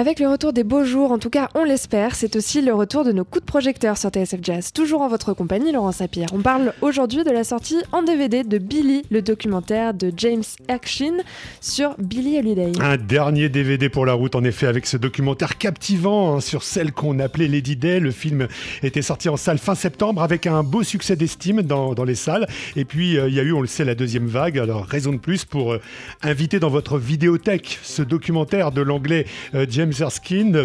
[0.00, 3.04] Avec le retour des beaux jours, en tout cas on l'espère, c'est aussi le retour
[3.04, 4.72] de nos coups de projecteur sur TSF Jazz.
[4.72, 6.28] Toujours en votre compagnie, Laurent Sapir.
[6.32, 11.18] On parle aujourd'hui de la sortie en DVD de Billy, le documentaire de James Action
[11.60, 12.72] sur Billy Holiday.
[12.80, 16.92] Un dernier DVD pour la route, en effet, avec ce documentaire captivant hein, sur celle
[16.92, 18.00] qu'on appelait Lady Day.
[18.00, 18.48] Le film
[18.82, 22.48] était sorti en salle fin septembre avec un beau succès d'estime dans, les salles.
[22.74, 24.58] Et puis euh, il y a eu, on le sait, la deuxième vague.
[24.58, 25.82] Alors raison de plus pour euh,
[26.22, 29.89] inviter dans votre vidéothèque ce documentaire de l'anglais euh, James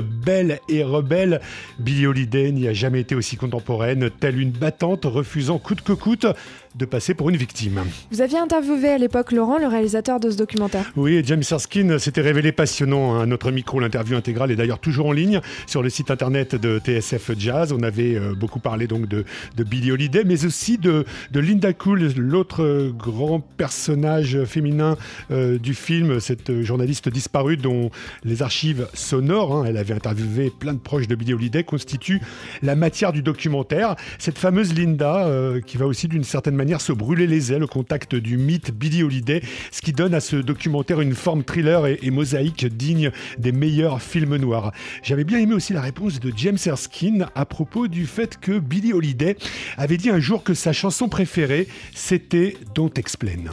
[0.02, 1.41] Belle et rebelle,
[1.79, 6.27] Billie Holiday n'y a jamais été aussi contemporaine, telle une battante refusant coûte que coûte
[6.75, 7.81] de passer pour une victime.
[8.11, 10.91] Vous aviez interviewé à l'époque Laurent, le réalisateur de ce documentaire.
[10.95, 13.15] Oui, James Erskine s'était révélé passionnant.
[13.15, 13.25] À hein.
[13.27, 17.31] notre micro, l'interview intégrale est d'ailleurs toujours en ligne sur le site internet de TSF
[17.38, 17.71] Jazz.
[17.71, 19.25] On avait euh, beaucoup parlé donc de,
[19.55, 24.98] de Billie Holiday, mais aussi de, de Linda Cool, l'autre grand personnage féminin
[25.31, 27.89] euh, du film, cette journaliste disparue dont
[28.23, 32.21] les archives sonores, hein, elle avait interviewé plein de proches de Billie Holiday, constituent
[32.62, 33.95] la matière du documentaire.
[34.20, 37.68] Cette fameuse Linda, euh, qui va aussi d'une certaine manière se brûler les ailes au
[37.68, 42.10] contact du mythe Billie Holiday, ce qui donne à ce documentaire une forme thriller et,
[42.10, 44.72] mosaïque digne des meilleurs films noirs.
[45.04, 48.94] J'avais bien aimé aussi la réponse de James Erskine à propos du fait que Billie
[48.94, 49.38] Holiday
[49.77, 53.52] avait dit un jour que sa chanson préférée, c'était Don't Explain.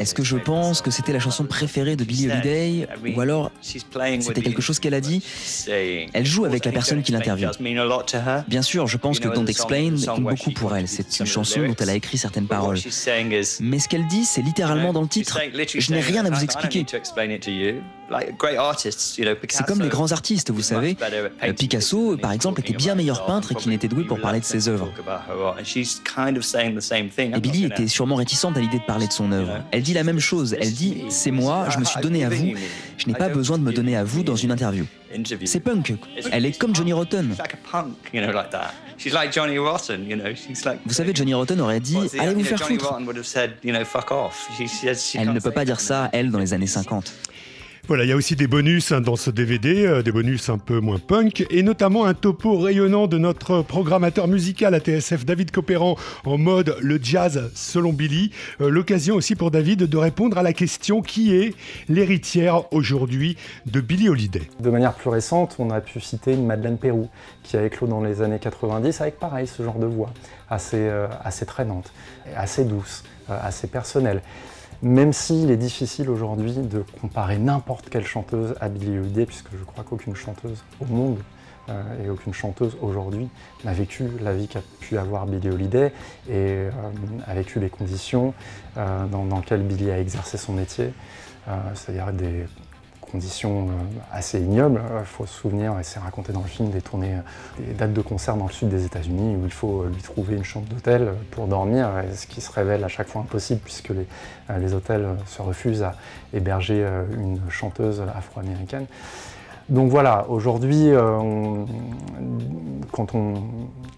[0.00, 4.42] Est-ce que je pense que c'était la chanson préférée de Billie Holiday Ou alors c'était
[4.42, 5.22] quelque chose qu'elle a dit?
[5.68, 7.50] Elle joue avec la personne qui l'interviewe.
[8.48, 10.88] Bien sûr, je pense que Don't Explain compte beaucoup pour elle.
[10.88, 12.78] C'est une chanson dont elle a écrit certaines paroles.
[13.60, 15.38] Mais ce qu'elle dit, c'est littéralement dans le titre.
[15.78, 16.86] Je n'ai rien à vous expliquer.
[19.50, 20.96] C'est comme les grands artistes, vous savez.
[21.56, 24.68] Picasso, par exemple, était bien meilleur peintre et qu'il n'était doué pour parler de ses
[24.68, 24.90] œuvres.
[27.16, 29.62] Et Billy était sûrement réticente à l'idée de parler de son œuvre.
[29.70, 30.56] Elle dit la même chose.
[30.60, 32.52] Elle dit C'est moi, je me suis donné à vous.
[32.98, 34.84] Je n'ai pas besoin de me donner à vous dans une interview.
[35.44, 35.94] C'est punk.
[36.30, 37.34] Elle est comme Johnny Rotten.
[40.84, 42.98] Vous savez, Johnny Rotten aurait dit Allez vous faire foutre.
[45.14, 47.12] Elle ne peut pas dire ça, elle, dans les années 50.
[47.90, 50.58] Voilà, il y a aussi des bonus hein, dans ce DVD, euh, des bonus un
[50.58, 55.50] peu moins punk, et notamment un topo rayonnant de notre programmateur musical à TSF, David
[55.50, 58.30] Copéran, en mode le jazz selon Billy.
[58.60, 61.52] Euh, l'occasion aussi pour David de répondre à la question qui est
[61.88, 63.36] l'héritière aujourd'hui
[63.66, 64.42] de Billy Holiday?
[64.60, 67.08] De manière plus récente, on a pu citer une Madeleine Pérou
[67.42, 70.12] qui a éclos dans les années 90 avec pareil ce genre de voix,
[70.48, 71.92] assez, euh, assez traînante,
[72.36, 74.22] assez douce, assez personnelle.
[74.82, 79.62] Même s'il est difficile aujourd'hui de comparer n'importe quelle chanteuse à Billie Holiday, puisque je
[79.64, 81.18] crois qu'aucune chanteuse au monde
[81.68, 83.28] euh, et aucune chanteuse aujourd'hui
[83.64, 85.92] n'a vécu la vie qu'a pu avoir Billie Holiday
[86.28, 86.70] et euh,
[87.26, 88.32] a vécu les conditions
[88.78, 90.92] euh, dans, dans, lesquelles Billie a exercé son métier,
[91.74, 92.46] c'est-à-dire des
[93.10, 93.72] conditions euh,
[94.12, 94.80] assez ignobles.
[95.00, 97.92] Il faut se souvenir, et c'est raconté dans le film, des tournées, euh, des dates
[97.92, 100.66] de concert dans le sud des États-Unis où il faut euh, lui trouver une chambre
[100.68, 105.42] d'hôtel pour dormir, ce qui se révèle à chaque fois impossible puisque les, hôtels se
[105.42, 105.94] refusent à
[106.32, 106.84] héberger
[107.16, 108.86] une chanteuse afro-américaine.
[109.68, 110.90] Donc voilà, aujourd'hui,
[112.90, 113.34] quand, on,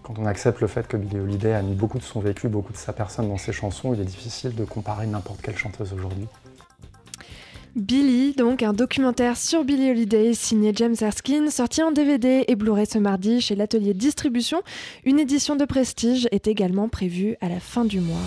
[0.03, 2.71] quand on accepte le fait que Billie Holiday a mis beaucoup de son vécu, beaucoup
[2.71, 6.27] de sa personne dans ses chansons, il est difficile de comparer n'importe quelle chanteuse aujourd'hui.
[7.75, 12.85] Billy, donc un documentaire sur Billy Holiday signé James Erskine, sorti en DVD et Blu-ray
[12.85, 14.61] ce mardi chez l'atelier Distribution.
[15.05, 18.19] Une édition de prestige est également prévue à la fin du mois.